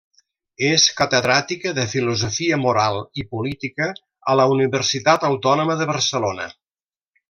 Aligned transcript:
És 0.69 0.85
catedràtica 1.01 1.73
de 1.81 1.85
Filosofia 1.91 2.59
moral 2.63 2.99
i 3.23 3.27
Política 3.37 3.93
a 4.35 4.39
la 4.43 4.51
Universitat 4.57 5.31
Autònoma 5.33 5.81
de 5.85 5.93
Barcelona. 5.97 6.55